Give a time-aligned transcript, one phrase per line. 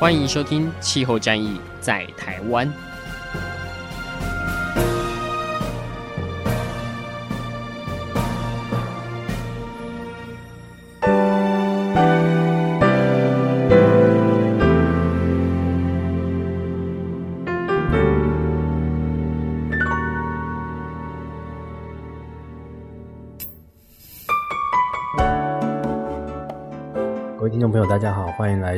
[0.00, 2.66] 欢迎收听《气候战役在台湾》。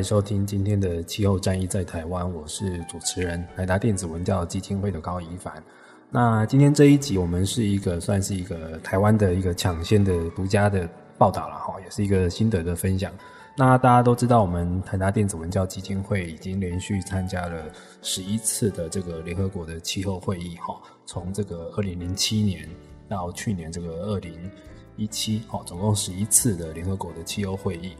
[0.03, 5.63] 收听今天的气候战役在台湾，我是主持人台达电子文教基金会的高怡凡。
[6.11, 10.87] 那今天这一集，我们是一个算是一个台湾的一个抢先的独家的
[11.17, 13.11] 报道了哈，也是一个心得的分享。
[13.55, 17.63] 那大家都知道，我们台达电子文教基金会已经连续参加了
[18.01, 22.69] 十一次的这个联合国的气候会议哈，从这个二零零七年
[23.07, 24.51] 到去年这个二零
[24.97, 27.93] 一七哈，总共十一次的联合国的气候会议。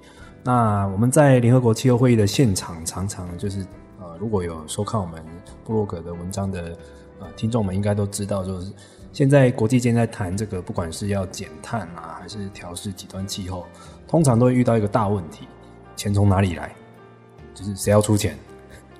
[0.44, 3.66] 那我们在联合国气候会议的现场，常常就是
[4.00, 5.24] 呃，如果有收看我们
[5.64, 6.78] 部落格的文章的
[7.20, 8.74] 呃听众们，应该都知道，就是
[9.14, 13.66] 现在国际间在谈这个，不管是要减碳啊，还是调适极端气候，
[14.06, 15.48] 通常都会遇到一个大问题：
[15.96, 16.76] 钱从哪里来？
[17.54, 18.38] 就是谁要出钱？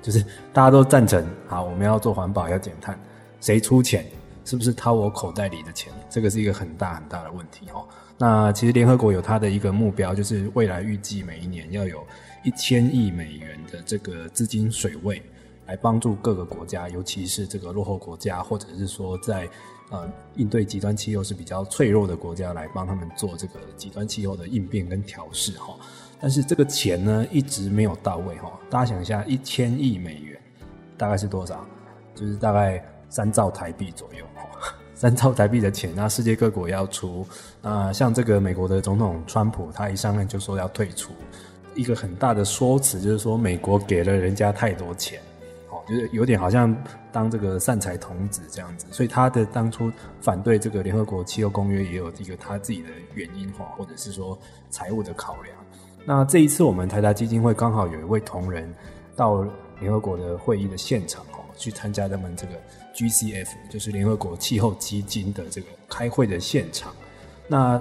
[0.00, 2.98] 就是大家都赞成，好，我们要做环保，要减碳，
[3.40, 4.06] 谁出钱？
[4.46, 5.92] 是不是掏我口袋里的钱？
[6.08, 7.84] 这个是一个很大很大的问题哦。
[8.16, 12.06] 那其实联合国有它的一个目标，就是未来预计每一年要有
[12.44, 15.20] 一千亿美元的这个资金水位，
[15.66, 19.48] 来帮助各个国家，尤其是这个落后国家，或者是说在
[19.90, 25.74] 呃应对极端气候是比较脆弱的国家，来帮他们做这个极端气候的应变跟调试哈。
[26.20, 28.52] 但是这个钱呢，一直没有到位哈。
[28.70, 30.40] 大家想一下，一千亿美元
[30.96, 31.66] 大概是多少？
[32.14, 34.72] 就是大概三兆台币左右哈。
[34.94, 37.26] 三兆台币的钱，那世界各国要出，
[37.64, 41.12] 那像这个美国的总统川普，他一上任就说要退出，
[41.74, 45.18] 一个很大的说辞就是说美国给了人家太多钱，
[45.70, 46.76] 哦，就是有点好像
[47.10, 54.38] 当这个散财童子这样子，所以他的当初反对这个联合国气候公约也有一个他自己的原因哈，或者是说
[54.68, 55.56] 财务的考量。
[56.04, 58.70] 那这一次我们台达基金会刚好有一位同仁
[59.16, 59.42] 到
[59.80, 62.52] 联合国的会议的现场哦，去参加他们这个。
[62.94, 66.94] GCF 就是联合国气候基金的这个开会的现场。
[67.46, 67.80] 那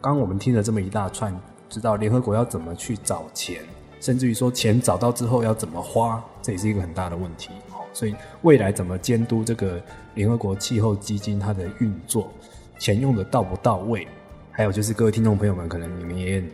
[0.00, 1.34] 刚我们听了这么一大串，
[1.68, 3.62] 知道联合国要怎么去找钱，
[4.00, 7.50] 甚至于说钱找到之后要怎么花，这也是一个很大的问题。
[7.92, 9.80] 所以未来怎么监督这个
[10.14, 12.30] 联合国气候基金它的运作，
[12.78, 14.06] 钱用的到不到位？
[14.50, 16.50] 还有就是各位听众朋友们，可能你们也很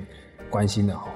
[0.49, 1.09] 关心的哈，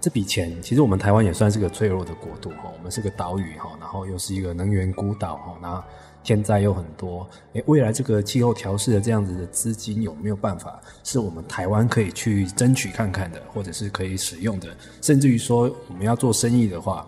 [0.00, 5.84] 这笔钱其实我们台湾也算是个脆弱的国度哈，我们是个岛屿哈，然后又是一个能源孤岛哈，那。
[6.26, 14.76] 现在又很多，诶，未来这个气候调适的这样子的资金有没有办法是我们台湾可以去争取看看的，或者是可以使用的？
[15.00, 17.06] 甚至于说我们要做生意的话，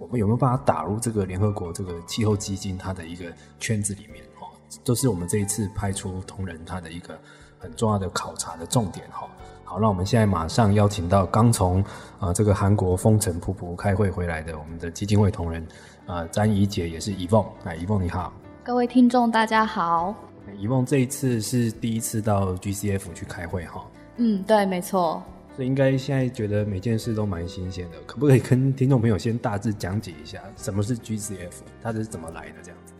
[0.00, 3.26] 我们有没有办法打入这个联合国这个气候基金它的一个
[3.60, 4.24] 圈子里面？
[4.34, 4.48] 哈，
[4.82, 7.16] 都是我们这一次派出同仁他的一个
[7.60, 9.06] 很重要的考察的重点。
[9.12, 9.28] 哈，
[9.62, 11.84] 好，那我们现在马上邀请到刚从
[12.18, 15.64] 啊这个韩国风尘仆仆开会回来的我们的基金会同仁
[16.04, 18.32] 啊詹怡姐，也是 Yvonne，哎，Yvonne 你好。
[18.66, 20.12] 各位听众，大家好。
[20.58, 23.86] 宜凤这一次是第一次到 GCF 去开会哈。
[24.16, 25.22] 嗯，对，没错。
[25.54, 32.92] 所以应该现在觉得每件事都蛮新鲜的，可不可以跟听众朋友先大致讲解一下什么是 GCF，它是怎么来的这样子？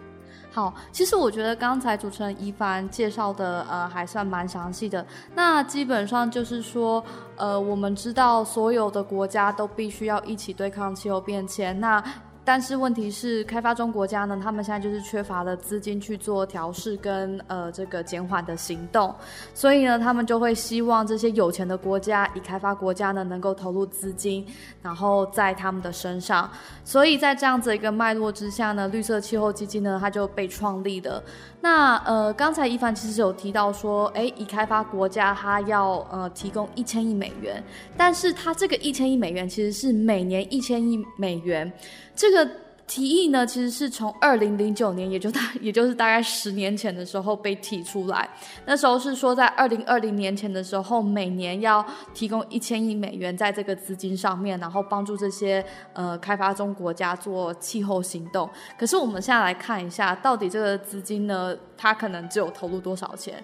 [0.52, 5.04] 好，其实我觉得刚才主持人一凡介绍的呃还算蛮详细的。
[5.34, 7.04] 那基本上就是说，
[7.36, 11.78] 呃，我们知道所有的国家都必须要一起对抗气候变迁。
[11.78, 12.02] 那
[12.46, 19.12] 但是问题是，开发中国家呢，他们现在就是缺乏了资金去做调试跟呃这个减缓的行动，
[19.52, 24.46] 所以呢，他们就会希望这些有钱的国家，以开发国家呢能够投入资金，
[24.80, 26.48] 然后在他们的身上。
[26.84, 31.20] 所以在这样子一个脉络之下呢，绿色气候基金呢，它就被创立的。
[31.68, 37.60] 那呃，刚才一凡其实有提到说，诶，已开发国家它要呃提供一千亿美元，
[37.96, 41.72] 但是它这个一千亿美元其实是每年一千亿美元。
[42.14, 42.48] 这个
[42.86, 48.28] 提议呢，其实是从二零零九年，也就大， 也就是大概十年前的时候被提出来。
[48.64, 51.84] 那时候是说，在二零二零年前的时候，每年要
[52.14, 58.48] 提供一千亿美元在这个资金上面，然后帮助这些呃开发中国家做气候行动。
[58.78, 63.42] 可是我们现在来看一下，到底这个资金呢，它可能只有投入多少钱？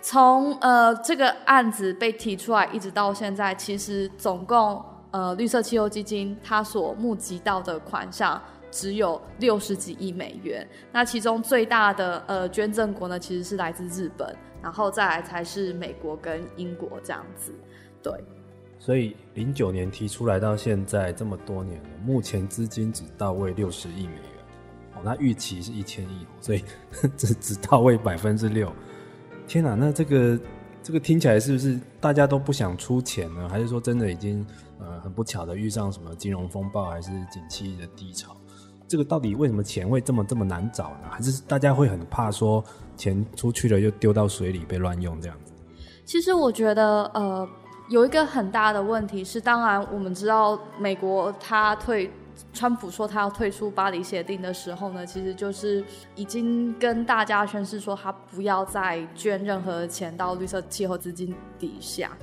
[0.00, 4.80] 从呃这个案子被提出来一直到现在，其实总共
[5.10, 8.40] 呃绿色气候基金它所募集到的款项。
[8.70, 17.52] 只有六十几亿美元，那其中最大的呃捐赠国呢，其实是来自日本，然后再来才是美国跟英国这样子，
[18.02, 18.12] 对。
[18.78, 24.44] 所以零九年提出来到现在这么多年了，目前资金只到位六十亿美元，
[24.94, 26.62] 哦，那预期是一千亿，所以
[27.16, 28.70] 只只到位百分之六。
[29.48, 30.38] 天哪，那这个
[30.82, 33.48] 这个听起来是不是大家都不想出钱呢？
[33.48, 34.46] 还是说真的已经
[34.78, 38.36] 呃很不巧的遇上什么金融风暴，还是景气的低潮？
[38.88, 41.08] 这个到底为什么钱会这么这么难找呢？
[41.10, 42.64] 还是大家会很怕说
[42.96, 45.52] 钱出去了又丢到水里被乱用这样子？
[46.04, 47.48] 其实我觉得，呃，
[47.88, 52.08] 有一个很大的问题是，当然我们知道美国他退，
[52.52, 55.84] 川普说他要退出巴黎协定的时候呢，其实就是
[56.14, 62.16] 已经跟大家宣示说他不要再捐任何钱到绿色气候资金底下。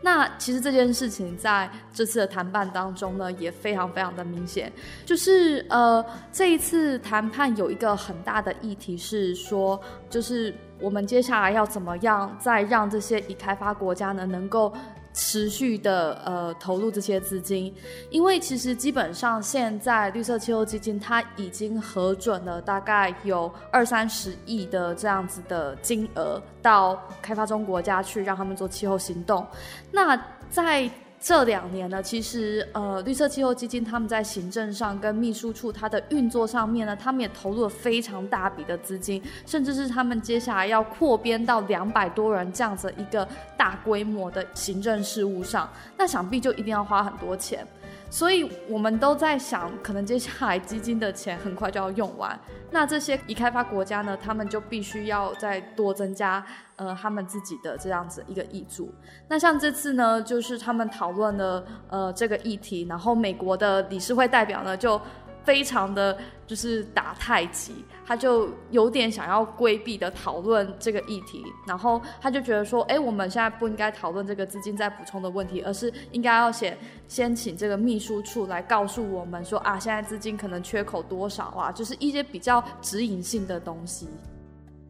[0.00, 4.72] 那其实这件事情在这次的谈判当中呢，也非常非常的明显，
[5.04, 14.72] 就是呃，这一次谈判有一个很大的议题是说，就是我们接下来要怎么样再让这些已开发国家呢，能够。
[15.20, 17.74] 持续的呃投入这些资金，
[18.08, 29.44] 因为其实基本上现在绿色气候基金它已经核准了大概有二三十亿的这样子的金额到开发中国家去，让他们做气候行动。
[29.90, 30.16] 那
[30.48, 30.88] 在
[31.20, 43.26] 这两年呢，其实呃，绿色气候基金他们在行政上跟秘书处它的运作上面呢，他们也投入了非常大笔的资金，甚至是他们接下来要扩编到两百多人这样子一个
[43.56, 47.66] 大规模的行政事务上，那想必就一定要花很多钱。
[48.10, 52.38] 所以我们都在想，可能接下来基金的钱很快就要用完，
[52.70, 56.44] 那这些已开发国家呢，他们就必须要再多增加
[56.76, 58.92] 呃他们自己的这样子一个挹注。
[59.28, 65.00] 那像这次呢，就是他们讨论了呃这个议题，然后美国的理事会代表呢就。
[65.44, 76.74] 非常的就是打太极，他就有点想要规避的讨论这个议题，然后他就觉得说，哎，我们现在不应该讨论这个资金再补充的问题，而是应该要先
[77.06, 84.08] 先请这个秘书处来告诉我们说啊，现在资金可能缺口多少啊，就是一些比较指引性的东西。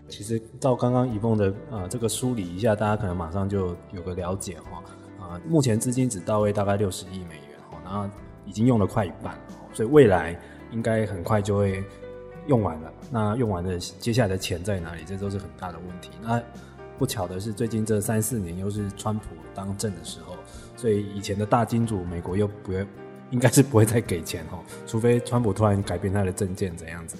[0.08, 4.80] 其实照刚刚怡凤的啊、呃、这个梳理一下，大家可能马上就有个了解哈
[5.18, 8.08] 啊、目前资金只到位大概六十亿美元哈，然后
[8.46, 9.36] 已经用了快一半。
[9.74, 11.84] 所以未来应该很快就会
[12.48, 12.92] 用完了。
[13.12, 15.02] 那用完了，接下来的钱在哪里？
[15.06, 16.10] 这都是很大的问题。
[16.20, 16.42] 那
[16.98, 20.34] 不巧的是，最近这三四年又是川普当政的时候，
[20.76, 22.84] 所以以前的大金主美国又不会，
[23.30, 27.16] 应该是不会再给钱哦，除非川普突然改变他的政见怎样子。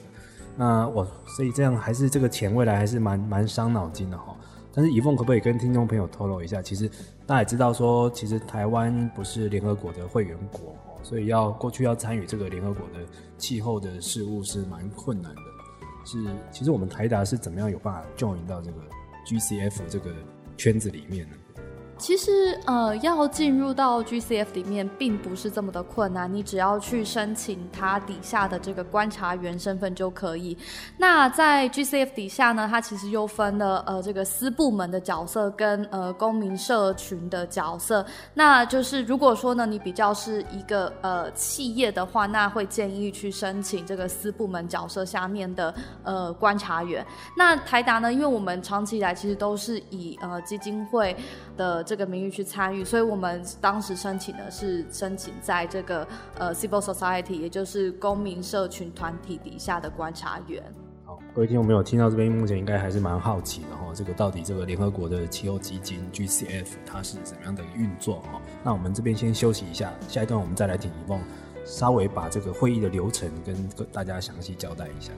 [0.57, 4.35] 那我所以这样还是这个钱未来还是蛮蛮伤脑筋的哈。
[4.75, 6.61] 但是以凤可不可以跟听众朋友透露一下？
[6.61, 6.89] 其实
[7.27, 10.75] 大家也知道说，其实台湾不是联合国的会员国。
[11.09, 13.01] 所以要过去要参与这个联合国的
[13.39, 15.41] 气候的事务是蛮困难的。
[16.05, 16.23] 是，
[16.53, 18.79] 其实我们台达是怎么样有办法 join 到这个
[19.27, 20.15] GCF 这个
[20.59, 21.37] 圈子里面呢？
[21.99, 26.33] 其实，呃，要进入到 GCF 里面，并不是这么的困难。
[26.33, 30.57] 你只要去申请它底下的这个观察员身份就可以。
[30.97, 38.07] 那在 GCF 底下呢，它其实又分了呃这个私部门的角色跟呃公民社群的角色。
[38.33, 45.75] 那就是如果说呢，你比较是一个呃企业的话，那会建议去申请这个私部门角色下面的
[46.05, 47.05] 呃观察员。
[47.37, 51.17] 那台达呢，因为我们长期以来其实都是以呃基金会
[51.59, 60.63] 的这个名誉去参与，所以我们当时申请的是申请在这个呃 civil society，也就是公民社群团体底下的观察员。
[61.05, 68.41] 好，各位听众朋友听到这边，目前应该还是蛮好奇的哈，这个到底这个联合国的气候基金 GCF 它是怎么样的运作哈？
[68.63, 71.21] 那我们这边先休息一下，下一段我们再来请怡凤
[71.65, 75.13] 稍微把这个会议的流程跟大家详细交代一下。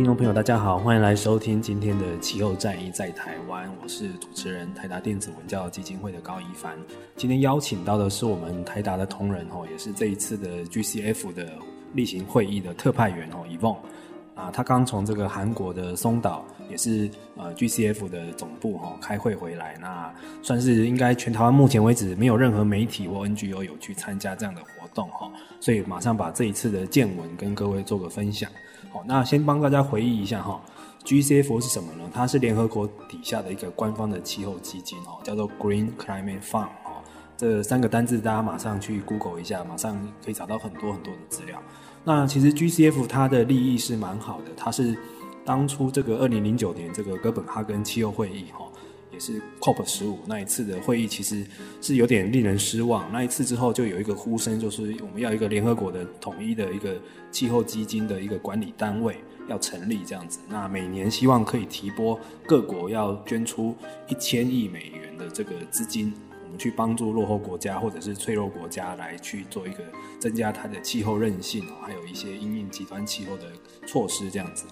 [0.00, 6.74] 听众朋友，大家好，欢迎来收听今天的气候战役在台湾，我是主持人台达电子文教基金会的高一帆。
[7.16, 11.52] 今天邀请到的是我们台达的同仁哦，也是这一次的 GCF 的
[11.92, 13.76] 例行会议的特派员哦伊凤
[14.34, 25.30] 啊，他刚从这个韩国的松岛，也是呃 GCF 的总部哈开会回来，那算是应该全台湾目前为止没有任何媒体或 NGO 有去参加这样的活动哈，
[25.60, 28.50] 所以马上把这一次的见闻跟各位做个分享。
[28.92, 30.60] 好，那先帮大家回忆一下哈
[31.04, 32.04] ，GCF 是什么呢？
[32.12, 37.00] 它是联合国底下的一个官方的气候基金哦，叫做 Green Climate Fund 哦。
[37.36, 41.62] 这三个单字大家马上去 Google 一下，马上可以找到很多很多的资料。
[42.04, 44.96] 那其实 GCF 它的利益是蛮好的，它是
[45.44, 48.66] 当初这个二零零九年这个哥本哈根气候会议哈。
[49.12, 51.44] 也是 COP 十五那一次的会议，其实
[51.80, 53.10] 是有点令人失望。
[53.12, 56.96] 那一次之后，就有一个呼声，就是我们要一个联合国的统一的一个
[57.30, 59.16] 气候基金的一个管理单位
[59.48, 60.38] 要成立这样子。
[60.48, 63.74] 那每年希望可以提拨各国要捐出
[64.08, 66.12] 一千亿美元的这个资金，
[66.44, 69.84] 我们去帮助落后国家或者是脆弱国家来去做一个
[70.18, 73.44] 增加它的气候韧性，还有一些因应极端气候的
[73.86, 74.64] 措施这样子。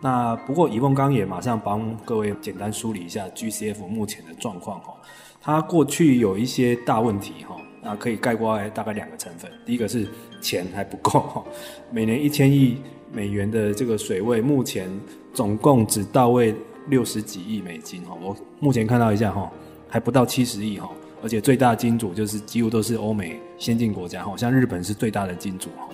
[0.00, 4.94] 那不过，宜凤刚也马上帮各位简单梳理一下 GCF 目前的状况哈。
[5.40, 9.50] 它过去有一些大问题哈，那可以概括大概两个成分。
[9.64, 10.06] 第一个是
[10.40, 11.44] 钱还不够哈，
[11.90, 12.76] 每年一千亿
[13.10, 14.88] 美元的这个水位，目前
[15.32, 16.54] 总共只到位
[16.88, 18.16] 六十几亿美金哈。
[18.20, 19.50] 我目前看到一下哈，
[19.88, 20.90] 还不到七十亿哈，
[21.22, 25.88] 而且最大金主就是几乎都是欧美先进国家哈，像日本是最大的金主哈。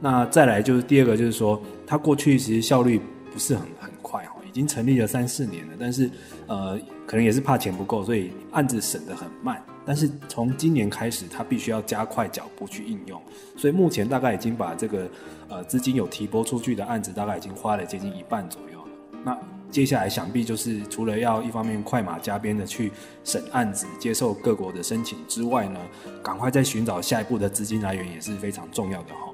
[0.00, 3.00] 那再来就是第二个，就是说它过去其实效率。
[3.34, 6.08] 不是很很快哈，已经成立了三四年了，但是
[6.46, 9.60] 呃，可能也是怕钱不够，所以案子审得很慢。
[9.84, 13.20] 但是从今年开始，他必须要加快脚步去应用，
[13.56, 15.10] 所以目前大概已经把这个
[15.48, 18.78] 呃资金有提拨出去的案子，大概已经花了接近一半左右。
[19.24, 19.36] 那
[19.68, 22.92] 接下来想必就是除了要一方面快马加鞭的去
[23.24, 25.80] 审案子，接受各国的申请之外呢，
[26.22, 29.33] 赶快再寻找下一步的资金来源也是非常重要的哈。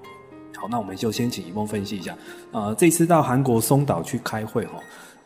[0.61, 2.14] 好，那我们就先请一梦分析一下。
[2.52, 4.75] 呃，这次到韩国松岛去开会哈，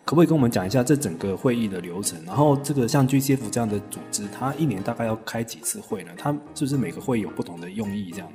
[0.05, 2.17] 可不可以跟我们讲一下这整个会议的流程？
[2.25, 6.13] 然后这个像 GCF 这样的组织，它一年大概要开几次会呢？
[6.17, 8.29] 它是不是每个会有不同的用意这样？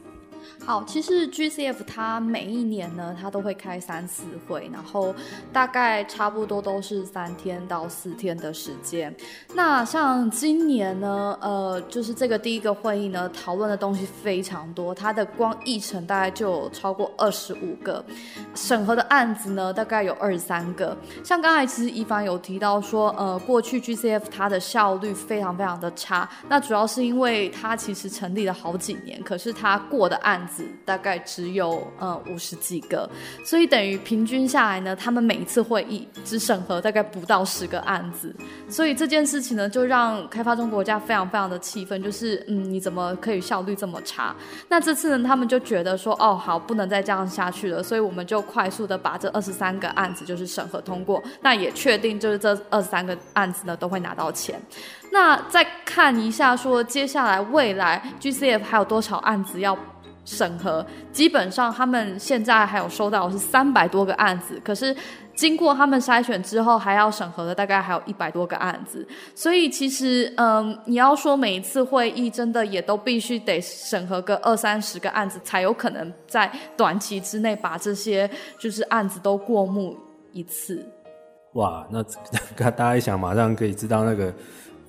[0.65, 5.15] 好，其实 GCF 它每一年呢，它都会开三次会，然后
[5.51, 9.15] 大概差不多都是三天到四天的时间。
[9.55, 18.05] 那像今年呢，呃，就是这个第一个会议呢，讨论的东西非常多，它的光议程大概就有超过二十五个，
[18.53, 20.95] 审核的案子呢，大概有二十三个。
[21.23, 30.47] 像刚才其实一凡有提到说，呃，过去 GCF 它的效率非常非常的差，那主要是因为它其实成立了好几年，可是它过的案
[30.85, 33.09] 大概只有呃五十几个，
[33.45, 38.35] 所以等于平均下来呢，他们每一次会议只审核大概不到十个案子，
[38.67, 44.35] 所以这件事情呢，就让开发中国家非常非常的气愤，就是嗯，你怎么可以效率这么差？
[44.67, 54.59] 那这次呢，他们就觉得说，哦，好，不能再这样下去了，所以我们就快速的把这二十三个案子就是审核通过，那也确定就是这二十三个案子呢都会拿到钱。
[55.11, 59.75] 那再看一下说，接下来未来 GCF 还有多少案子要
[60.29, 64.95] 审核，基本上他们现在还有收到是三百多个案子，可是
[65.33, 79.97] 经过他们筛选之后还要审核的大概还有一百多个案子，所以其实嗯，你要说每一次会议真的也都必须得审核个二三十个案子，才有可能在短期之内把这些就是案子都过目
[80.31, 80.85] 一次。
[81.53, 82.03] 哇，那
[82.55, 84.31] 大家一想，马上可以知道那个。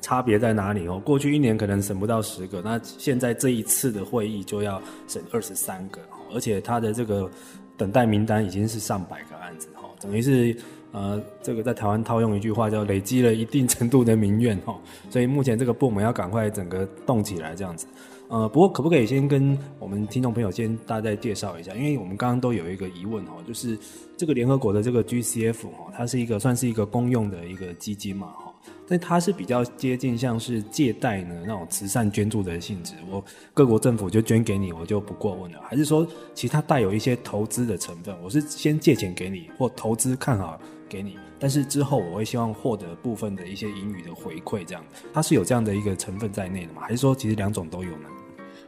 [0.00, 1.00] 差别在哪里哦？
[1.04, 6.00] 过去一年可能审不到十个，那现在这一次的会议就要审二十三个，
[6.34, 7.30] 而且他的这个
[7.76, 10.56] 等待名单已经是上百个案子哈，等于是
[10.92, 14.76] 呃，这个在台湾套用一句话叫累积了一定程度的民怨哈，
[15.08, 17.86] 所以目前这个部门要赶快整个动起来这样子。
[18.28, 21.74] 呃，不过可不可以先跟我们听众朋友先大概介绍一下？
[21.74, 23.76] 因为我们刚刚都有一个疑问哈，就是
[24.16, 28.49] 这个联合国的这个 GCF 哈，它是一个算是一个公用的一个基金嘛哈。
[28.86, 33.24] 但它是比较接近像是借贷呢那种慈善捐助的性质，我
[33.54, 38.14] 各国政府就捐给你，我就不过问了，还是说其实它带有一些投资的成分？
[38.22, 46.82] 我是先借钱给你或投资看好给你，但是之后我会希望获得部分的一些盈余的回馈，这样它是有这样的一个成分在内的吗？
[46.82, 48.08] 还是说其实两种都有呢？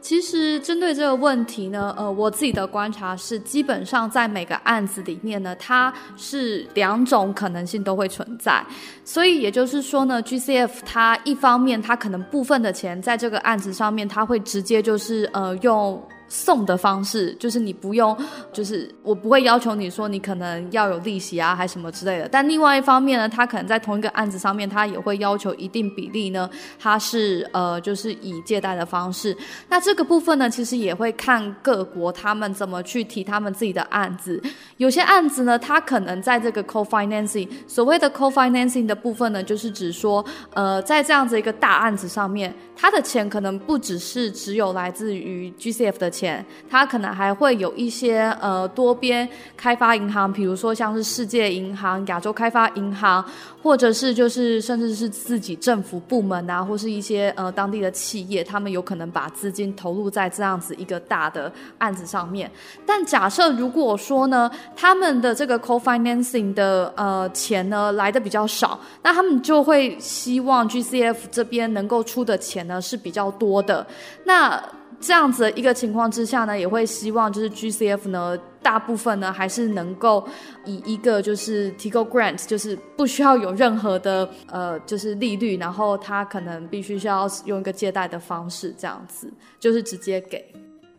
[0.03, 8.61] 其实针对这个问题呢，呃，我自己的观察是，基本上在每个案子里面呢，它是两种可能性都会存在。
[9.05, 16.03] 所以也就是说呢，GCF 它一方面它可能部分的钱在这个案子上面，它会直接就是呃用。
[16.33, 18.17] 送的方式，就是你不用，
[18.51, 22.27] 就是我不会要求你说你可能要有利息啊，还什么之类的。
[22.27, 26.49] 但另外一方面呢，他可能在同一个案子上面，他也会要求一定比例呢，
[26.79, 29.37] 他是呃，就是以借贷的方式。
[29.69, 34.41] 那这个部分呢，其实也会看各国他们怎么去提他们自己的案子。
[34.77, 40.25] 有些案子呢，他可能在这个 co-financing，所谓的 co-financing 的部分呢，就是指说，
[40.55, 46.22] 呃，在这样子一个大案子上面，他的钱可能不只是只有来自于 GCF 的钱。
[46.23, 49.27] 钱，它可能还会有一些呃多边
[49.57, 53.23] 开发银行，比如说像是世界银行、亚洲开发银行，
[53.61, 62.49] 或者是就是甚至是自己政府部门啊，或是一些呃当地的企业，他们有可能把资金投入在这样子一个大的案子上面。
[62.85, 73.85] 但假设如果说呢，他们的这个 co-financing 的呃钱呢来的比较少，那他们就会希望 GCF 这边能够出的钱呢是比较多的。
[74.23, 74.63] 那
[75.05, 80.25] 这样子的一个情况之下呢，也会希望就是 GCF 呢，大部分呢还是能够
[80.63, 89.29] 以一个就是提供 grant，就是不需要有任何的呃就是利率，然后他可能必须需要用一个借贷的方式，这样子
[89.59, 90.41] 就是直接给。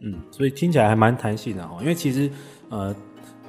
[0.00, 2.30] 嗯，所以听起来还蛮弹性的哈，因为其实
[2.68, 2.94] 呃。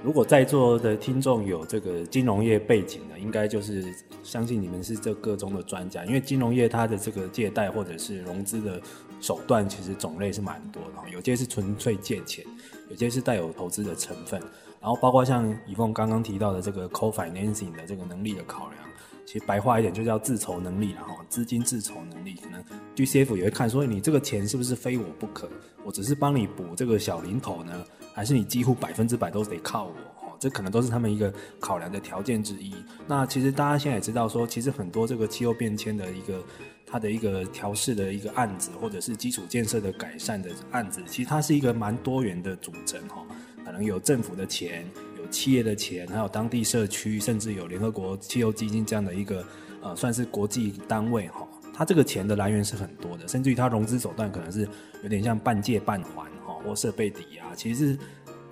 [0.03, 3.83] 如果在座的听众有这个金融业背景的，应该就是
[4.21, 8.79] 相信你们是这个中的专家，因为金融业它的这个借贷或者是融资的
[9.25, 12.45] 手段，其实种类是蛮多的，有些是纯粹借钱，
[12.91, 14.39] 有些是带有投资的成分，
[14.79, 18.83] 然后包括像以凤刚刚提到的这个 co-financing 的这个能力的考量，
[19.25, 22.63] 其实白话一点就叫自筹能力，然后资金自筹能力，可能
[22.95, 25.49] GCF 也会看说你这个钱是不是非我不可，
[25.83, 27.73] 我只是帮你补这个小零头呢？
[28.13, 29.91] 还是你几乎 百分之百都得靠我，
[30.27, 32.75] 哦，这可能都是他们一个考量的条件之一。
[33.07, 36.39] 那其实大家现在也知道说，其实很多这个气候变迁的一个
[36.85, 43.25] 它的一个调试的一个案子，或者是基础建设的改善的案子，其实它是一个蛮多元的组成哈。
[43.65, 44.85] 可能有政府的钱，
[45.17, 49.43] 有企业的钱，还有当地社区，甚至有联合国气候基金这样的一个
[49.81, 51.47] 呃算是国际单位哈。
[51.73, 54.67] 它这个钱的来源是很多的，甚至于它融资手段可能是
[55.03, 56.53] 有点像半借半还哈。
[56.63, 57.95] 或设备抵押，其实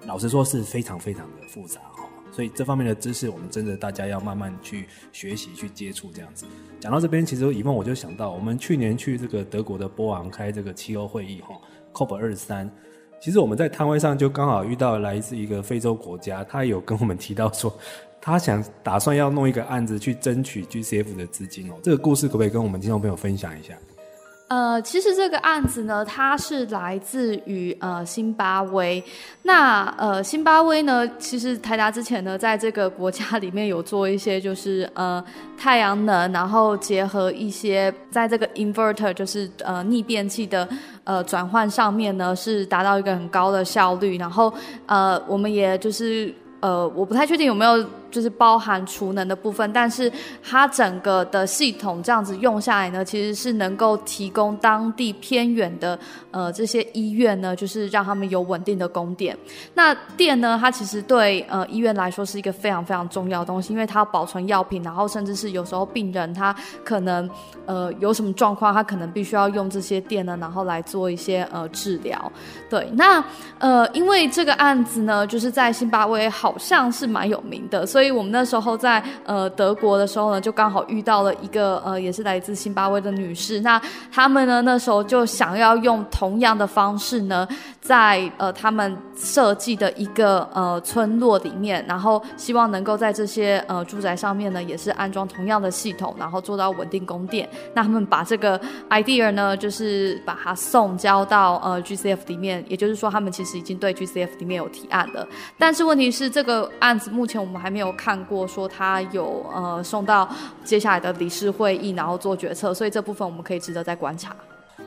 [0.05, 1.81] 老实说是非常非常的复杂，
[2.33, 6.45] 所以这方面的知识我们真的大家要慢慢去学习去接触这样子。
[6.79, 11.49] 讲到这边，其实以梦我就想到，我们去年去这个德国的波昂开这个气候会议哈
[11.93, 12.69] ，COP 二十三，
[13.21, 17.71] 其实我们在摊位上就刚好遇到来自一个非洲国家，他有跟我们提到说，
[18.19, 23.77] 他想打算要弄一个案子去争取 GCF 的资金哦，这个故事可不可以跟我们听众朋友分享一下？
[24.49, 29.03] 呃，其实这个案子呢，它是来自于呃辛巴威。
[29.41, 35.23] 那呃辛巴威呢，其实台达之前呢，在这个国家里面有做一些就是呃
[35.57, 40.67] 太阳能，然后结合一些在这个 inverter 就是呃逆变器的
[41.03, 44.17] 呃转换上面呢，是达到一个很高的效率。
[44.17, 44.53] 然后
[44.85, 47.83] 呃我们也就是呃我不太确定有没有。
[48.13, 50.09] 就是包含储能的部分，但是
[50.43, 55.97] 它整个的系统这样子用下来呢，其实是能够提供当地偏远的
[56.29, 59.35] 呃这些医院呢，就是让他们有稳定的供电。
[59.73, 67.27] 那电呢，它其实对呃医院来说是一个非常非常重要的东西，因为它要保存药品，然后甚至是有时候病人他可能
[67.65, 72.31] 呃有什么状况，他可能必须要用这些电呢，然后来做一些呃治疗。
[72.69, 73.25] 对，那
[73.57, 78.02] 呃因为这个案子呢，就是在辛巴威好像是蛮有名的，所以。
[78.03, 83.61] 所以我们那时候在呃德国的时候呢，就刚好遇到了一个呃也是来自辛巴威的女士。
[83.61, 87.47] 那他们呢那时候就想要用同样的方式呢，
[87.83, 97.47] 在呃他们设计的一个呃村落里面，然后希望能够在这些呃住宅上面呢，也是安装同样的系统，然后做到稳定供电。
[97.73, 105.27] 那他们把这个 idea 呢，就是把它送交到呃 GCF 里面，也就是说他们其实已经对 GCF 里面有提案了。
[105.57, 107.93] 但是问题是这个案子目前我们还没有。
[107.95, 110.27] 看过说他有呃送到
[110.63, 114.35] 接下来的理事会议，然后做决策，所以这部分我们可以值得再观察。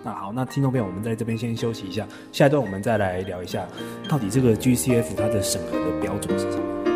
[0.06, 3.66] 那好，那听众朋友，我们在这边先休息一下，下一段我们再来聊一下，
[4.08, 6.95] 到底这个 GCF 它的审核的标准是什么？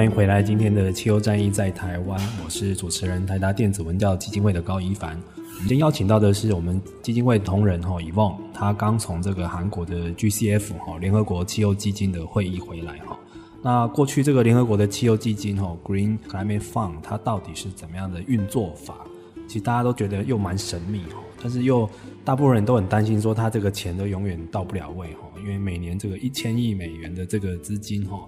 [0.00, 0.42] 欢迎回来！
[0.42, 5.10] 今天的气候战役在台湾，我是主持人台达电子文教基金会的高宜凡。
[5.36, 13.14] 我们今天邀请到的是我们基金会同仁哈，Yvonne，他刚从这个韩国的 GCF 哈联合国气候基金的会议回来哈。
[13.60, 18.94] 那过去这个联合国的气候基金哈 Green Climate Fund，它到底是怎么样的运作法？
[19.46, 21.86] 其实大家都觉得又蛮神秘哈，但是又
[22.24, 28.18] 大部分人都很担心说，他这个钱都永远到不了位哈，因为每年这个一千亿美元的这个资金哈。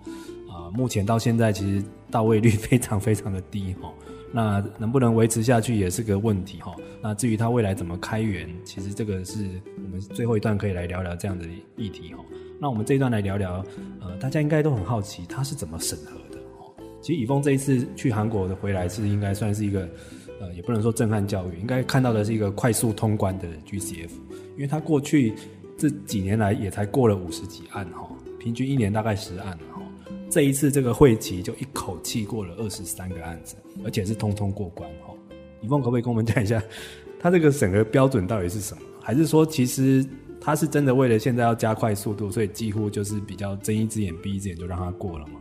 [0.74, 3.92] 目前到现在其实到位率 非常非常的低哈，
[4.32, 6.74] 那能不能维持下去也是个问题哈。
[7.02, 11.44] 那至于它未来怎么开源，其实这个是我们最后一段可以来聊聊这样的
[11.76, 12.24] 议题哈。
[12.58, 13.64] 那我们这一段来聊聊，
[14.00, 16.72] 呃，大家应该都很好奇它是怎么审核的哈。
[17.00, 19.88] 其实以峰这一次去韩国的回来是应该算是一个，
[20.40, 24.10] 呃，也不能说震撼教育，应该看到的是一个快速通关的 GCF，
[24.54, 25.34] 因为它过去
[25.76, 28.08] 这几年来也才过了五十几案哈，
[28.38, 29.58] 平均一年大概十案。
[30.32, 35.12] 这一次这个会期就一口气过了二十三个案子，而且是通通过关哈。
[35.60, 36.60] 以峰可不可以跟我们讲一下，
[37.20, 38.82] 他这个审核标准到底是什么？
[38.98, 40.02] 还是说其实
[40.40, 45.34] 他是真的为了现在要加快速度，所以几乎就是比较睁一只眼闭一只眼就让他过了吗？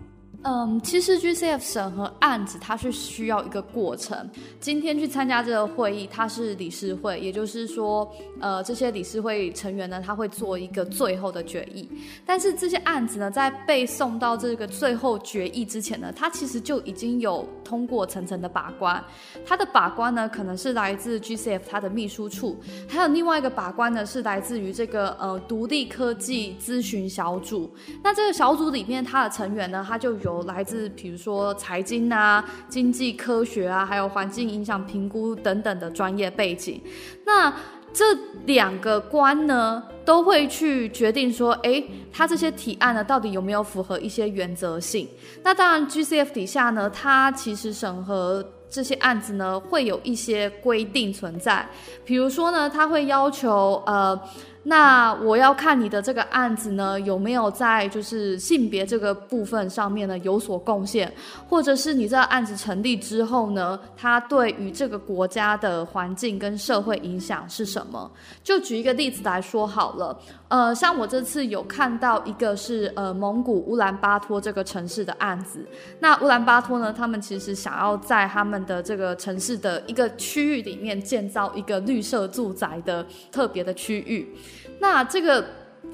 [0.43, 4.27] 嗯，其实 GCF 审核案子它是需要一个过程。
[4.60, 11.88] 今天去参加这个会议，它是理事会，也就是说，呃，这些理事会成员呢，他会做一个最后的决议。
[12.25, 19.04] 但是这些案子呢，在被送到这个最后决议之前呢，它其实就已经有通过层层的把关。
[19.45, 27.71] 它的把关呢，可能是来自 GCF 它的秘书处，还有另外一个把关呢，是来自于这个呃独立科技咨询小组。
[28.04, 30.30] 那这个小组里面，它的成员呢，它就有。
[30.31, 36.81] 有来自比如说财经啊、经济科学啊，还有环境影响评估等等的专业背景。
[37.25, 37.53] 那
[37.93, 38.05] 这
[38.45, 45.07] 两个关呢，都会去决定说，诶，他这些提案呢，到底有没有符合一些原则性？
[45.43, 51.67] 那当然，GCF 底下呢，它其实审核这些案子呢，会有一些规定存在。
[52.05, 54.19] 比如说呢，他会要求呃。
[54.63, 61.12] 那我要看你的这个案子呢，有没有在就是性别这个部分上面呢有所贡献，
[61.50, 68.12] 或者是你这个案子成立之后呢，它对于这个国家的环境跟社会影响是什么？
[68.43, 70.15] 就举一个例子来说好了，
[70.51, 75.65] 呃，像我这次有看到一个是呃蒙古乌兰巴托这个城市的案子，
[76.01, 84.35] 那乌兰巴托呢，他们其实想要在他们的这个城市的一个区域里面建造一个绿色住宅的特别的区域。
[84.77, 85.41] 那这个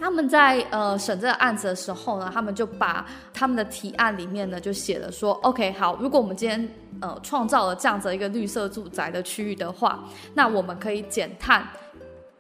[0.02, 6.67] 他们在呃审这个案子的时候呢，他们就把他们的提案里面呢就写了说，OK，好，如果我们今天
[7.00, 11.63] 呃创造了这样子一个绿色住宅的区域的话，那我们可以减碳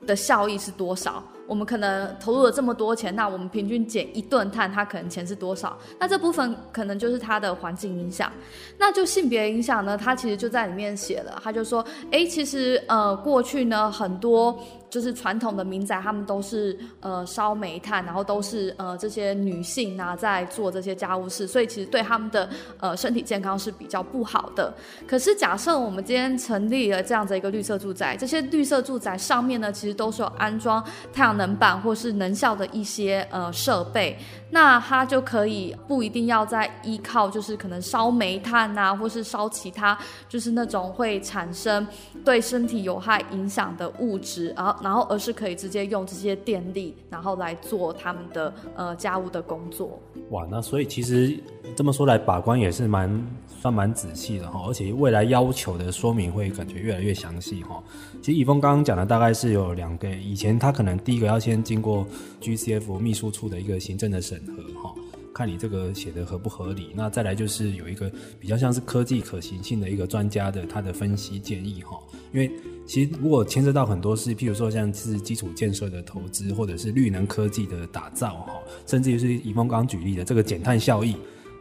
[0.07, 1.23] 的效益是多少？
[1.47, 5.77] 我们可能投入了这么多钱，那我们平均减一吨碳，它可能钱是多少？
[5.99, 8.31] 那这部分可能就是它的环境影响。
[8.77, 14.57] 那就性别影响呢，它其实就在里面写了，他就说，哎，其实呃过去呢很多。
[14.89, 24.73] 就是传统的民宅，他们都是呃烧煤炭，然后都是呃这些女性啊在做这些家务事，所以其实对他们的呃身体健康是比较不好的。
[25.05, 30.81] 可是假设我们今天成立了这样子一个绿色住宅，这些绿色住宅上面呢，其实都是有安装
[31.11, 34.17] 太阳能板或是能效的一些呃设备。
[34.49, 39.97] 那它就可以不一定要再依靠，就是可能烧煤炭啊，或是烧其他，
[40.29, 41.85] 就是那种会产生
[42.23, 49.99] 对身体有害影响的物质，然后然后而是可以直接用这些电力，然后来做他们的呃家务的工作。
[50.29, 51.37] 哇，那所以其实
[51.75, 53.21] 这么说来，把关也是蛮。
[53.59, 57.81] 算蛮仔细的哈，而且未来要求的说明会感觉越来越详细哈。
[58.27, 62.05] 其实以峰刚刚讲的大概是有两个，以前他可能第一个要先经过
[62.41, 64.93] GCF 秘书处的一个行政的审核哈，
[65.33, 66.89] 看你这个写的合不合理。
[66.93, 71.97] 那再来就是有一个比较像是科技可行性的一个专家的他的分析建议哈。
[72.33, 72.51] 因为
[72.85, 81.15] 其实如果牵涉到很多事，譬如说像是基础建设的投资，或者是绿能科技的打造哈，甚至于是以峰刚刚举例的这个减碳效益。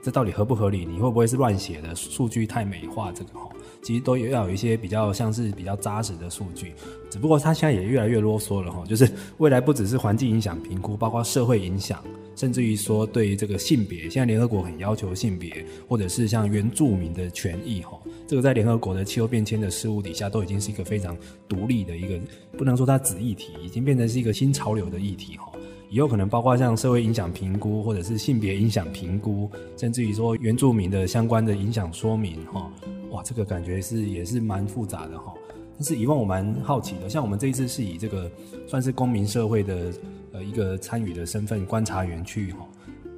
[0.06, 0.86] 这到底合不合理？
[0.86, 1.92] 你会不会是乱写的？
[1.96, 3.48] 数据太美化，这个哈，
[3.82, 6.74] 其实都要有一些比较像是比较扎实的数据。
[7.10, 12.00] 只不过它现在也越来越啰嗦了哈，就是未来不只是环境影响评估，包括社会影响，
[12.36, 21.16] 甚至于说对于这个性别，现在联合国很要求性别，或者是像原住民的权益哈，这个在联合国的气候变迁的事务底下，都已经是一个非常
[21.48, 22.16] 独立的一个，
[22.56, 25.50] 不能说它子议题，已经变成是一个新潮流的议题哈。
[25.88, 32.70] 也有可能包括像社会影响评估，或者是性别影响评估，甚至于说原住民的相关的影响说明，哈，
[33.10, 35.32] 哇，这个感觉是也是蛮复杂的哈。
[35.78, 38.30] 但是以往我蛮好奇的，像我们这一次是以这个
[38.66, 39.92] 算是公民社会的
[40.32, 42.66] 呃一个参与的身份观察员去哈，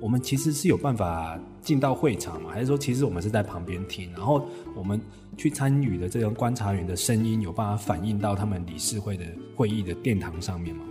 [0.00, 2.50] 我们其实是有办法进到会场嘛？
[2.50, 5.00] 还是说其实我们是在旁边听，然后我们
[5.36, 10.82] 去参与的这种观察员的声音有办法反映到他们理事会的会议的殿堂上面吗？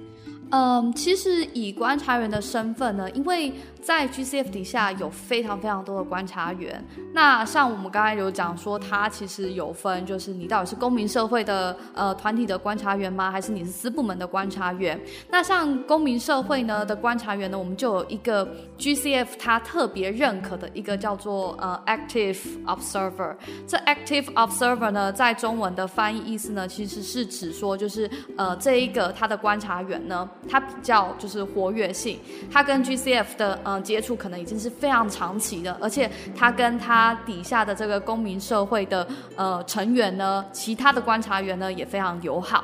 [0.49, 6.81] 嗯，其实以观察员的身份呢，因为在 GCF 底下有非常非常多的观察员。
[7.13, 13.29] 那像我们刚才有讲说，它其实有分，就是你到底是公民社会的呃团体的观察员吗？
[13.29, 14.97] 还是你是私部门的观察员？
[15.29, 23.35] 那像公民社会呢的观察员呢，我们就有一个 GCF 它特别认可的一个叫做呃 Active Observer。
[23.67, 30.29] 这 Active Observer 呢，在中文的翻译意思呢，其实是指说就是呃这一个他的观察员呢。
[30.49, 32.19] 他比较就是活跃性，
[32.51, 42.63] 他跟 GCF 的嗯接触可能已经是非常长期的，而且他跟他底下的这个公民社会的呃成员呢，其他的观察员呢也非常友好。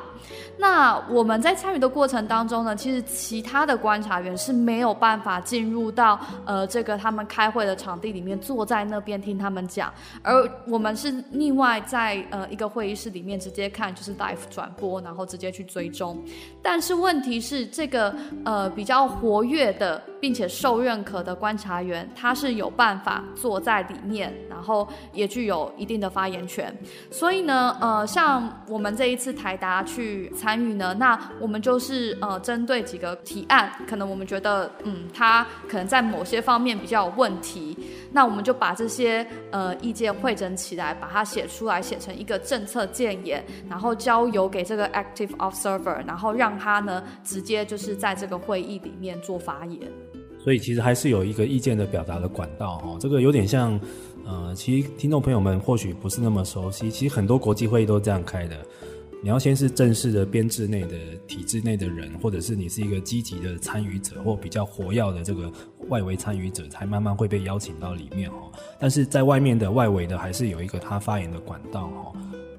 [0.56, 16.22] 那我们在参与的过程当中呢，其实其他的观察员是没有办法进入到呃这个他们开会的场地里面，坐在那边听他们讲，而我们是另外在呃一个会议室里面直接看，就是 live 转播，然后直接去追踪。
[16.62, 18.14] 但是问题是，这个
[18.44, 26.72] 呃比较活跃的并且受认可的观察员，他是有办法坐在里面，然后也具有一定的发言权。
[27.10, 30.32] 所以呢，呃，像我们这一次台达去。
[30.44, 30.94] 参与呢？
[30.98, 37.74] 那我们就是呃，针对几个提案，可能我们觉得，嗯，他可能在某些方面比较有问题，
[38.12, 49.80] 那我们就把这些呃意见汇整起来，把它写出来，写成一个政策建言，然后交由给这个 active observer，然后让他呢直接就是在这个会议里面做发言。
[50.42, 53.80] 所以其实还是有一个意见的表达的管道哈，这个有点像，
[54.26, 58.56] 呃，其实听众朋友们或许不是那么熟悉，其实很多国际会议都这样开的。
[59.24, 65.50] 你要先是正式的编制内的体制内的人，或者是你是一个积极的参与者，或比较活跃的这个
[65.88, 68.52] 外围参与者，才慢慢会被邀请到里面哦。
[68.78, 72.12] 但是在外面的外围的，还是有一个他发言的管道哦。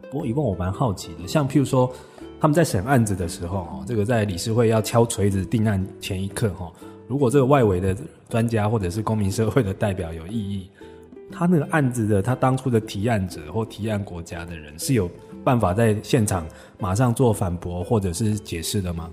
[0.10, 1.94] 不过，一问我蛮好奇的，像譬如说
[2.40, 6.74] 他们在审案子的时候哦，这个在理事会要敲锤子定案前一刻哈，
[7.08, 7.96] 如果这个外围的
[8.28, 10.72] 专家或者是公民社会的代表有异议，
[11.32, 15.08] 他那个案子的他当初的提案者或提案国家的人是有。
[15.46, 16.46] 办法在现场
[16.80, 19.10] 马上做反驳或者是解释的吗？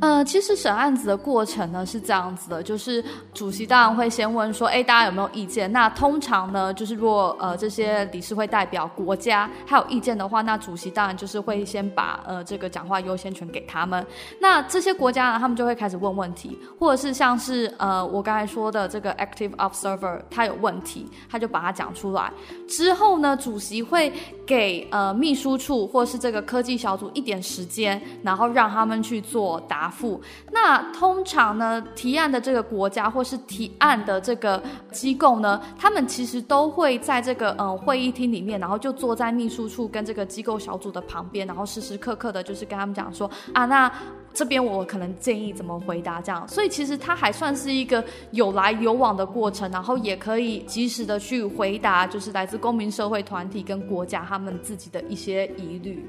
[0.00, 5.70] 呃，其实审案子的过程呢是这样子的，就是主席当然会先问说，哎，大家有没有意见？
[5.72, 14.04] 那通常呢，就是如果呃这些理事会代表国家还有意见的话，那主席当然就是会先把呃这个讲话优先权给他们。
[14.38, 22.30] 那这些国家呢，他们就会开始问问题，或者是像是呃我刚才说的这个 active observer，他有问题，他就把它讲出来。
[22.68, 24.12] 之后呢，主席会
[24.46, 30.20] 给呃秘书处或是这个科技小组一点时间，然后让他们去做答复。
[30.52, 43.90] 那通常呢，提案的这个国家或是提案的这个机构呢，他们其实都会在这个呃会议厅里面，然后就坐在秘书处跟这个机构小组的旁边，然后时时刻刻的就是跟他们讲说啊，那
[44.34, 46.46] 这边我可能建议怎么回答这样。
[46.48, 56.04] 所以其实它还算是一个有来有往的过程，然后也可以及时的去回答，就是来自公民社会团体跟国家他们自己的一些疑虑。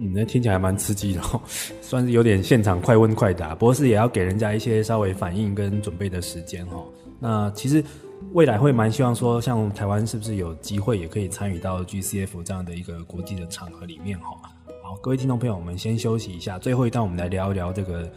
[0.00, 1.40] 嗯，那听起来蛮刺激的哦，
[1.80, 3.54] 算是有点现场快问快答。
[3.54, 6.84] 不过是也要给人家一些稍微反应跟准备的时间哈。
[7.20, 7.82] 那其实
[8.32, 14.50] 未来会蛮希望说，像台湾是不是有机会也可以参与到 GCF 这样的一个国际的场合里面哈？
[15.00, 18.08] 各位听众朋友，我们先休息一下，最后一段我们来聊一聊这个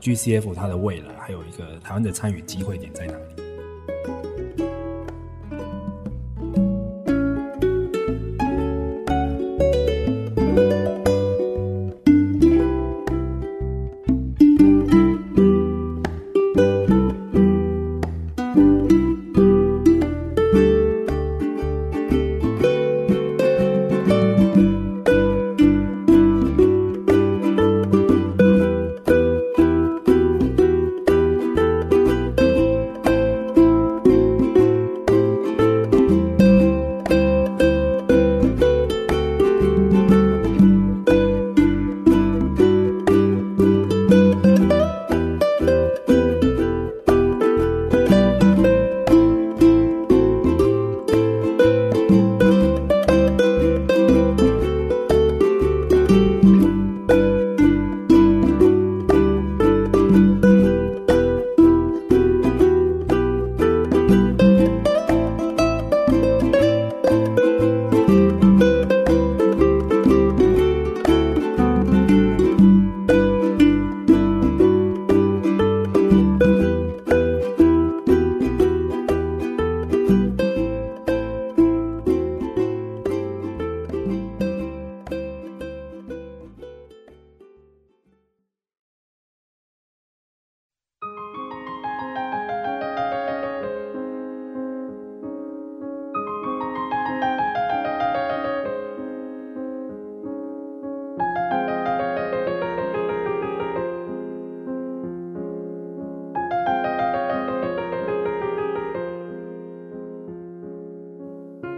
[0.00, 3.43] GCF 它的未来，还有一个台湾的参与机会点在哪里。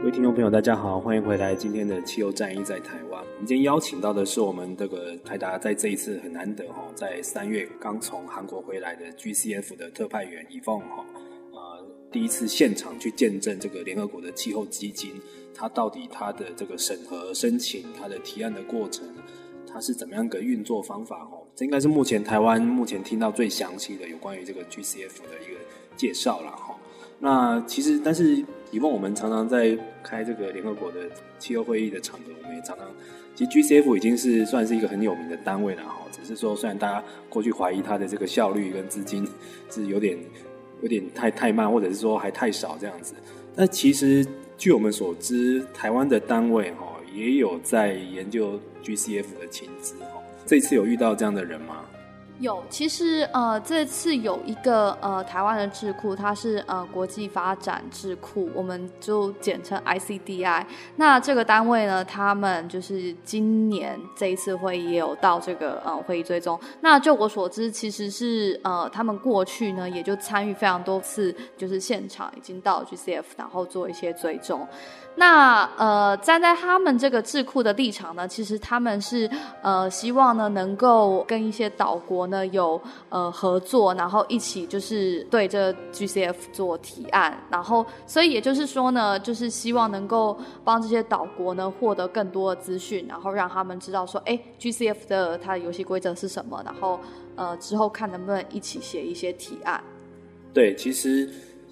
[0.06, 3.20] 各位听众朋友，大家好，欢迎回来今天的气候战役在台湾。
[3.20, 11.04] 我们今天邀请到的是我们这个台达在这一次很难得哈，在三月刚从韩国回来的 GCF 的特派员以凤哈，
[11.50, 15.10] 呃，第一次现场去见证这个联合国的气候基金，
[15.52, 19.04] 它到底它的这个审核申请、它的提案的过程，
[19.66, 21.36] 它是怎么样个运作方法哈？
[21.56, 25.58] 这应该是目前台湾目前听到最详细的有关于这个 GCF 的一个
[25.96, 26.76] 介绍了哈。
[27.18, 31.00] 那其实，但是以往我们常常在开这个联合国的
[31.38, 32.86] 气候会议的场合，我们也常常，
[33.34, 35.98] 其实 GCF 已经是算是一个很有名的单位了哈。
[36.12, 39.26] 只是说，虽然大家过去怀疑它的这个效率跟资金
[39.70, 40.18] 是有点
[40.82, 43.14] 有点太太慢，或者是说还太少这样子，
[43.54, 44.26] 但其实
[44.58, 50.20] 据我们所知，台湾的单位哈也有在研究 GCF 的情资哈。
[50.44, 51.85] 这次有遇到这样的人吗？
[52.38, 60.66] 有，其实呃，这次有一个呃台湾的智库，它是呃国际发展智库，我们就简称 ICDI。
[60.96, 66.60] 那这个单位呢，他们就是今年这一次会议也有到这个呃会议追踪。
[66.82, 74.68] 那就我所知，其实是呃他们过去呢也就参与非常多次，就是现场已经到 GCF，然后做一些追踪。
[75.18, 79.30] 那呃站在他们这个智库的立场呢，其实他们是
[79.62, 82.25] 呃希望呢能够跟一些岛国。
[82.26, 96.98] 呢有呃合作，然后一起就是对这 GCF 做提案，然后所以也就是说呢，就是希望能够帮这些岛国呢获得更多的资讯，然后让他们知道说，哎，GCF 的它的游戏规则是什么，然后
[97.34, 99.82] 呃之后看能不能一起写一些提案。
[100.52, 101.28] 对，其实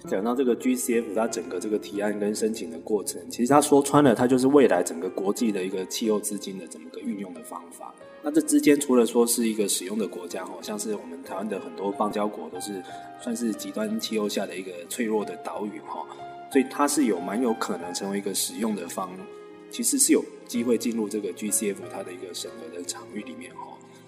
[0.07, 7.93] 讲到这个 GCF，它整个这个提案跟申请的过程，其实它说穿了，它就是未来整个国际的一个气候资金的整个运用的方法。
[8.27, 12.81] 那这之间除了说是一个使用的国家，哦像是我们台湾的很多邦交国都是
[13.21, 16.03] 算是极端气候下的一个脆弱的岛屿哈，
[16.51, 19.11] 所以它是有蛮有可能成为一个使用的方，
[19.69, 23.61] 其实是有机会进入这个 GCF 它的一个审核的场域里面哈。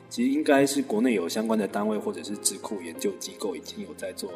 [0.10, 4.32] 其实应该是国内有相关的单位或者是智库研究机构已经有在做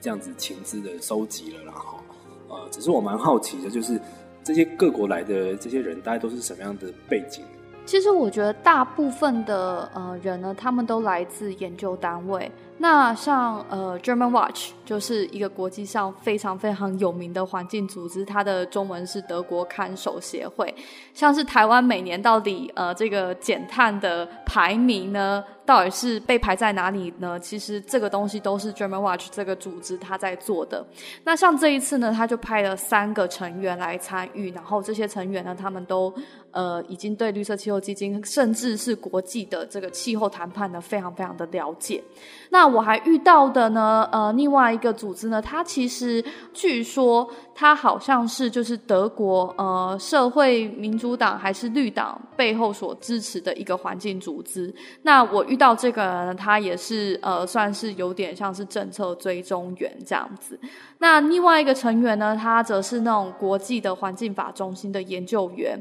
[0.00, 2.02] 这样子情资的收集了啦哈。
[2.48, 4.00] 呃，只是我蛮好奇的，就是
[4.42, 7.44] 这些各国来的这些人，大概都是什么样的背景？
[7.90, 12.48] 其实我觉得大部分的呃人呢，他们都来自研究单位。
[12.82, 20.74] 那像呃 German Watch 就是一个国际上非常非常有名的环境组织，它的中文是德国看守协会。
[21.12, 27.38] 像是台湾每年到底呃这个减碳的排名呢，到底是被排在哪里呢？
[27.38, 30.82] 其实这个东西都是 German Watch 这个组织他在做的。
[31.22, 36.10] 那像这一次呢，他就派了三个成员来参与，然后这些成员呢，他们都。
[36.52, 42.02] 呃，已经对绿色气候基金，甚至是国际的这个气候谈判呢，非常非常的了解。
[42.50, 54.72] 那我还遇到的呢，呃，另外一个组织呢，它其实据说它好像是就是德国呃社会民主党还是绿党背后所支持的一个环境组织。
[55.02, 60.58] 那我遇到这个人呢，他也是呃算是有点像是政策追踪员这样子。
[60.98, 65.78] 那另外一个成员呢，他则是那种国际的环境法中心的研究员。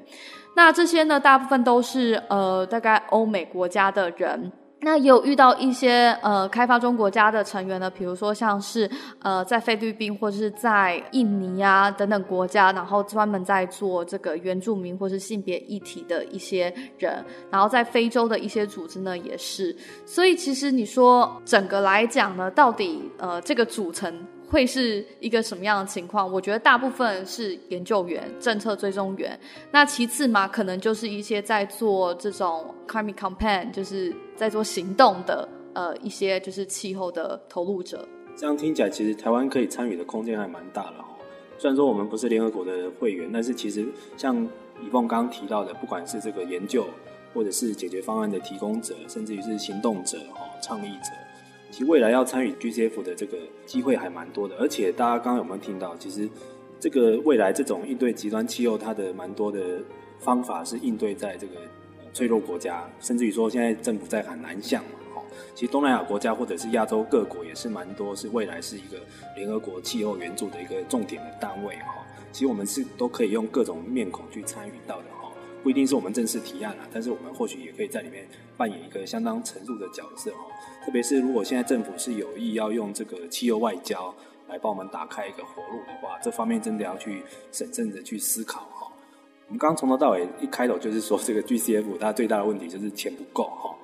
[0.56, 4.52] 那这些呢，大部分都是呃，大概欧美国家的人。
[4.82, 8.90] 那也有遇到一些呃，开发中国家的成员呢，比如说像是
[9.22, 17.24] 呃，在菲律宾或者是在印尼啊等等国家，然后专门在做这个原住民或是性别议题的一些人。
[17.52, 19.76] 然后在非洲的一些组织呢，也是。
[20.06, 24.26] 所以其实你说整个来讲呢，到底呃，这个组成。
[24.50, 26.32] 会是一个什么样的情况？
[26.32, 29.40] 我觉得大部分是研究员、政策追踪员。
[29.72, 38.08] 那其次嘛，可能就是一些在做这种 climate campaign，就是在做行动的呃一些就是气候的投入者。
[38.36, 41.06] 这样听起来，其实台湾可以参与的空间还蛮大的哦。
[41.58, 43.86] 虽然说我们不是联合国的会员，但是其实
[44.18, 44.36] 像
[44.82, 46.86] Yvonne 刚刚提到的，不管是这个研究，
[47.34, 51.12] 或者是解决方案的提供者，甚至于是行动者、哦倡议者。
[51.72, 55.96] 其实未来要参与 GCF 的这个机会还蛮多的，而且大家刚刚有没有听到？
[55.98, 56.28] 其实
[56.80, 59.82] 这个未来这种应对极端气候，它的蛮多的
[60.20, 61.54] 方法是应对在这个
[62.14, 65.22] 脆弱国家，甚至于说现在政府在喊南向嘛，哈。
[65.54, 68.98] 其实东南亚国家或者是亚洲各国也是蛮多，是未来是一个
[69.36, 72.06] 联合国气候援助的一个重点的单位，哈。
[72.32, 75.06] 其实我们是都可以用各种面孔去参与到的，
[75.62, 80.46] 不一定是我们正式提案啦，但是我们或许也可以在里面扮演一个相当程度的角色，哈。
[80.86, 84.14] 特别是如果现在政府是有意要用这个气候外交
[84.48, 88.92] 来帮我们打开一个活路的话，这方面真的要去审慎的去思考哈。
[89.48, 93.76] 我们刚从头到尾一开头就是说，这个 GCF 它最大的问题就是钱不够哈，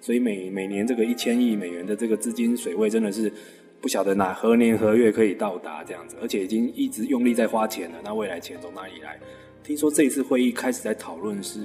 [0.00, 3.32] 所以每每年这个一千亿美元的这个资金水位真的是
[3.80, 7.98] 不晓得哪何年何月可以到达这样子，而且已经一直用力在花钱了。
[8.02, 9.18] 那未来钱从哪里来？
[9.64, 11.60] 听说这一次会议开始在讨论是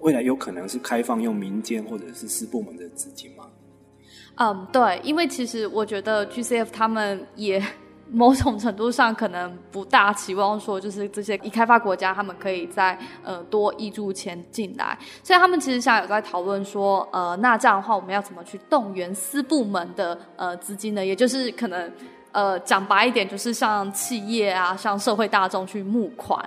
[0.00, 3.44] 未来有可能是开放用民间或者是私部门的资金吗？
[4.34, 7.62] 嗯，对，因为其实我觉得 GCF 他们也。
[8.10, 21.04] 某种程度上可能不大期望说，就是这些已开发国家他们可以再呃多挹注钱进来，所以他们其实现在有在讨论说，呃，那这样的话我们要怎么去动员私部门的呃资金呢？
[21.04, 21.90] 也就是可能
[22.34, 26.38] 呃讲白一点，就是像企业啊，像社会大众去募款，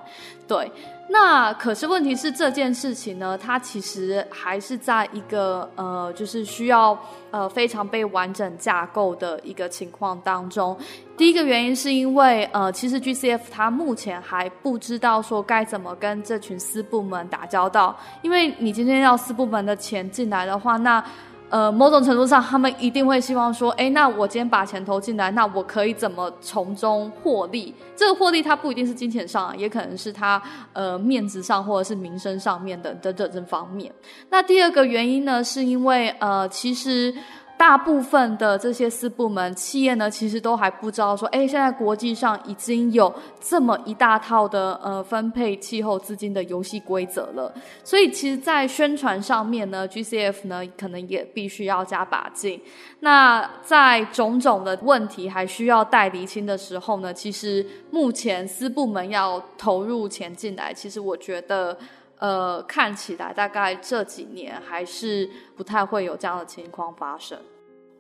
[0.48, 0.72] 对。
[1.10, 7.00] 那可是问题是这件事情呢，它其实还是在一个呃，就是需要
[7.32, 10.78] 呃非常被完整架构的一个情况当中。
[11.16, 21.02] 第一个原因是因为呃，其实 GCF 它目前还不知道说该怎么跟这群私部门打交道，因为你今天要私部门的钱进来的话，那。
[21.50, 27.74] 呃，某种程度上，他们一定会希望说，哎，那我今天把钱投进来，那我可以怎么从中获利？
[27.96, 30.42] 这个获利它不一定是金钱上，也可能是他
[30.74, 33.92] 呃面子上或者是名声上面的等等这方面。
[34.30, 37.14] 那第二个原因呢，是因为呃，其实。
[37.58, 47.52] 大部分的这些私部门企业呢，其实都还不知道说，哎，现在国际上已经有这么一大套的呃分配气候资金的游戏规则了。
[47.84, 52.62] 所以，其实，在宣传上面呢，GCF 呢可能也必须要加把劲。
[53.00, 61.78] 那在种种的问题还需要待厘清的时候呢，其实目前私部门要投入钱进来，其实我觉得，
[62.20, 67.38] 呃，看起来大概这几年还是不太会有这样的情况发生。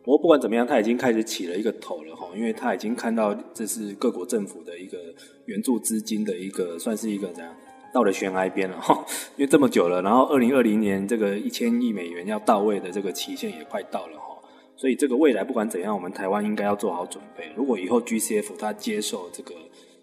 [0.03, 4.97] 不过不管怎么样，他已经开始起了一个头了哈，因为他已经看到这是各国政府的一个
[5.45, 7.53] 援助资金的一个，算是一个怎样
[7.93, 9.05] 到了悬崖边了哈。
[9.37, 14.35] 因为这么久了，然后二零二零年这个一千亿美元要到位的这个期限也快到了哈，
[14.75, 17.51] 所以这个未来不管怎样，我们台湾应该要做好准备。
[17.55, 19.53] 如果以后 GCF 他接受这个。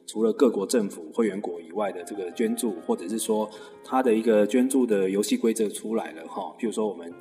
[0.06, 3.50] 除了各国政府会员国以外的这个捐助，或者是说
[3.82, 7.12] 他的一个捐助的游戏规则出来了哈，譬如说我们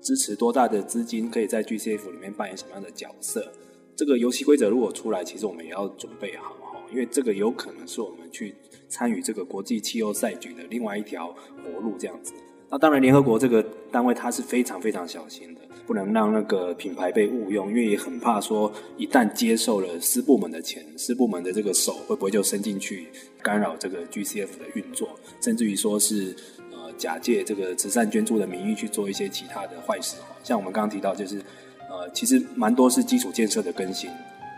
[0.00, 3.52] 支持多大的资金可以在 GCF 里面扮演什么样的角色，
[3.96, 8.54] 这个游戏规则如果出来，其实我们也要准备好哈，因为这个有可能是我们去
[8.88, 12.32] 参与这个国际气候赛局的另外一条活路这样子。
[12.70, 15.53] 那当然，联合国这个单位它是非常非常小心。
[15.86, 23.08] 不能让那个品牌被误用，因为也很怕说，一旦接受了私部门的钱，私部门的这个手会不会就伸进去
[23.42, 25.08] 干扰这个 GCF 的运作，
[25.40, 26.34] 甚至于说是
[26.72, 30.16] 呃假借这个慈善捐助的名义去做一些其他的坏事。
[30.42, 31.38] 像我们刚刚提到，就是
[31.90, 34.10] 呃其实蛮多是基础建设的更新，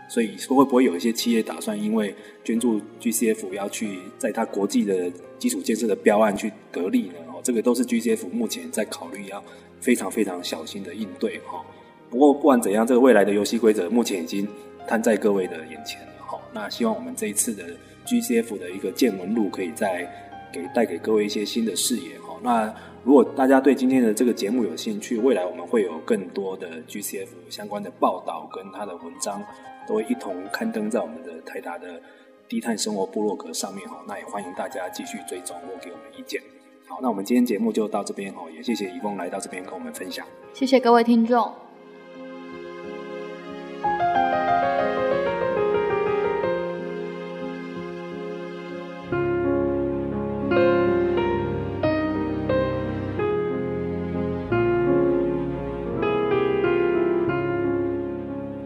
[0.09, 7.15] 所以说会不会有一些企业打算因为捐助 GCF 要去在它国际的基础建设的标案去得利呢？
[7.27, 9.43] 哦，这个都是 GCF 目前在考虑要。
[9.79, 11.63] 非常非常小心的应对哈，
[12.09, 14.47] 不过不管怎样，这个未来的游戏规则目前已经
[14.87, 16.39] 摊在各位的眼前了哈。
[16.53, 17.63] 那希望我们这一次的
[18.05, 20.09] GCF 的一个见闻录，可以再
[20.51, 22.37] 给带给各位一些新的视野哈。
[22.41, 22.73] 那
[23.03, 29.43] 如果大家对今天的这个节目有兴趣，未来我们会有更多的 GCF 相关的报道跟他的文章，
[29.87, 32.01] 都会一同刊登在我们的台达的
[32.49, 34.03] 低碳生活部落格上面哈。
[34.07, 36.41] 那也欢迎大家继续追踪或给我们意见。
[36.89, 40.25] 好，那我们今天节目就到这边哦，也谢谢怡凤来到这边跟我们分享。
[40.53, 41.51] 谢谢各位听众。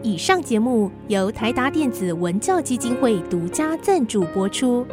[0.04, 4.86] 以上节目由台达电子文教基金会独家赞助播出。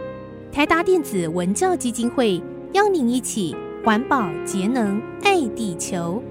[0.51, 2.41] 台达电子文教基金会。
[2.73, 6.21] 邀您一起环保节能，爱地球。